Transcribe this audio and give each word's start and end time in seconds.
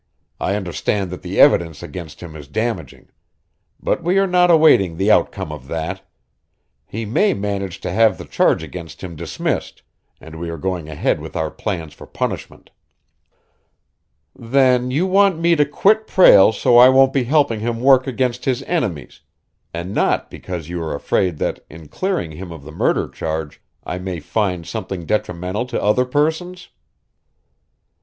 I 0.39 0.55
understand 0.55 1.11
that 1.11 1.21
the 1.21 1.39
evidence 1.39 1.83
against 1.83 2.21
him 2.23 2.35
is 2.35 2.47
damaging. 2.47 3.09
But 3.79 4.01
we 4.01 4.17
are 4.17 4.25
not 4.25 4.49
awaiting 4.49 4.97
the 4.97 5.11
outcome 5.11 5.51
of 5.51 5.67
that. 5.67 6.01
He 6.87 7.05
may 7.05 7.35
manage 7.35 7.79
to 7.81 7.91
have 7.91 8.17
the 8.17 8.25
charge 8.25 8.63
against 8.63 9.03
him 9.03 9.15
dismissed, 9.15 9.83
and 10.19 10.39
we 10.39 10.49
are 10.49 10.57
going 10.57 10.89
ahead 10.89 11.19
with 11.21 11.35
our 11.35 11.51
plans 11.51 11.93
for 11.93 12.07
punishment." 12.07 12.71
"Then 14.35 14.89
you 14.89 15.05
want 15.05 15.37
me 15.37 15.55
to 15.55 15.65
quit 15.65 16.07
Prale 16.07 16.51
so 16.51 16.79
I 16.79 16.89
won't 16.89 17.13
be 17.13 17.25
helping 17.25 17.59
him 17.59 17.79
work 17.79 18.07
against 18.07 18.45
his 18.45 18.63
enemies, 18.63 19.21
and 19.71 19.93
not 19.93 20.31
because 20.31 20.67
you 20.67 20.81
are 20.81 20.95
afraid 20.95 21.37
that, 21.37 21.63
in 21.69 21.87
clearing 21.89 22.31
him 22.31 22.51
of 22.51 22.63
the 22.63 22.71
murder 22.71 23.07
charge, 23.07 23.61
I 23.83 23.99
may 23.99 24.19
find 24.19 24.65
something 24.65 25.05
detrimental 25.05 25.67
to 25.67 25.79
other 25.79 26.05
persons?" 26.05 26.69